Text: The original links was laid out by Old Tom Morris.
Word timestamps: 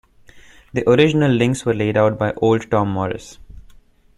The 0.73 0.83
original 0.89 1.31
links 1.31 1.63
was 1.63 1.75
laid 1.75 1.95
out 1.95 2.17
by 2.17 2.33
Old 2.37 2.71
Tom 2.71 2.89
Morris. 2.89 3.37